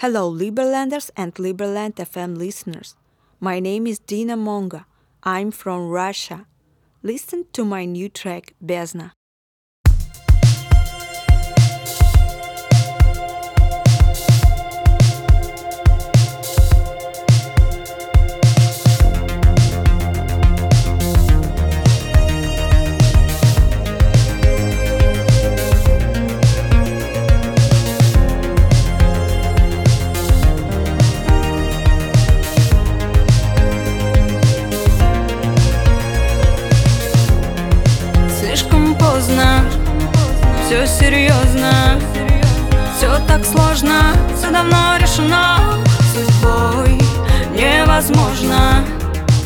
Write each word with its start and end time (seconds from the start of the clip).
Hello, 0.00 0.30
Liberlanders 0.30 1.10
and 1.16 1.34
Liberland 1.36 1.94
FM 1.94 2.36
listeners. 2.36 2.94
My 3.40 3.60
name 3.60 3.86
is 3.86 3.98
Dina 3.98 4.36
Monga. 4.36 4.84
I'm 5.22 5.50
from 5.50 5.88
Russia. 5.88 6.44
Listen 7.02 7.46
to 7.54 7.64
my 7.64 7.86
new 7.86 8.10
track, 8.10 8.52
Bezna. 8.62 9.12
Все 40.66 40.84
серьезно 40.84 42.00
Все 42.96 43.18
так 43.28 43.44
сложно, 43.44 44.14
все 44.36 44.50
давно 44.50 44.96
решено. 44.98 45.58
Судьбой 46.12 47.00
невозможно. 47.54 48.84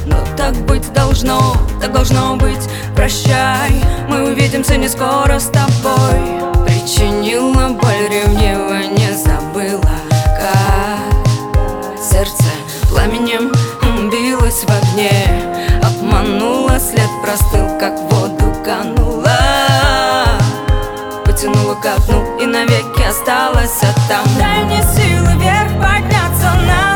Но 0.07 0.17
так 0.37 0.55
быть 0.65 0.91
должно, 0.95 1.57
так 1.81 1.93
должно 1.93 2.37
быть. 2.37 2.69
Прощай, 2.97 3.71
мы 4.09 4.33
увидимся 4.33 4.79
не 4.79 4.89
скоро 4.89 5.39
с 5.39 5.51
тобой. 5.51 6.41
Причинила 6.67 7.69
боль, 7.69 8.09
ревнива, 8.09 8.83
не 8.89 9.13
забыла. 9.13 9.99
Как 10.39 12.01
сердце 12.03 12.45
пламенем 12.89 13.53
билось 14.11 14.65
в 14.65 14.71
огне. 14.71 15.29
Обманула, 15.83 16.79
след 16.79 17.11
простыл, 17.23 17.69
Потянула 21.41 21.75
ко 21.75 21.99
дну 22.07 22.39
и 22.39 22.45
навеки 22.45 23.03
осталась 23.03 23.81
там 24.11 24.27
Дай 24.39 24.63
мне 24.65 24.83
силы 24.83 25.39
вверх 25.39 25.73
подняться, 25.81 26.53
надышаться 26.67 26.90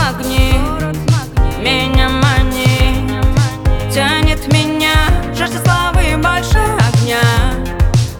магнит, 0.00 0.96
меня 1.58 2.08
манит 2.08 3.10
Тянет 3.92 4.46
меня, 4.52 4.94
жажда 5.34 5.58
славы 5.58 6.16
больше 6.16 6.58
огня. 6.88 7.20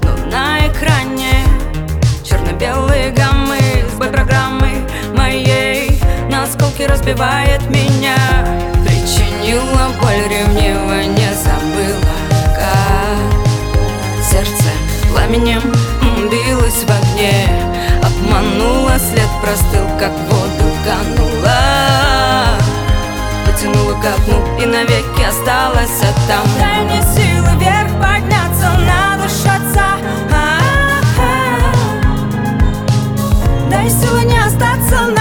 Но 0.02 0.30
на 0.30 0.66
экране 0.66 1.44
черно-белые 2.24 3.10
гаммы 3.10 3.58
С 3.92 3.96
программы 3.96 4.86
моей 5.16 6.00
на 6.30 6.44
осколки 6.44 6.82
разбивает 6.82 7.62
меня. 7.70 8.16
Причинила 8.84 9.90
боль, 10.00 10.28
ревнива, 10.28 11.04
не 11.04 11.30
забыла 11.34 12.14
Как 12.56 14.22
сердце 14.22 14.70
пламенем 15.10 15.62
билось 16.30 16.84
в 16.84 16.90
огне. 16.90 17.48
Обманула, 18.02 18.98
след 18.98 19.28
простыл, 19.42 19.86
как 19.98 20.12
воду 20.28 20.70
канула 20.84 21.29
Потянула 23.70 23.94
ко 23.94 24.12
дну 24.26 24.38
и 24.58 24.66
навеки 24.66 25.22
осталась 25.22 26.00
там 26.28 26.44
Дай 26.58 26.84
мне 26.84 27.02
силы 27.02 27.48
вверх 27.58 27.90
подняться, 28.00 28.68
надышаться 28.78 29.80
а 29.80 29.90
-а 30.30 31.02
-а. 31.18 31.30
Дай 33.70 33.88
силы 33.90 34.22
не 34.24 34.38
остаться 34.38 34.98
на 35.06 35.19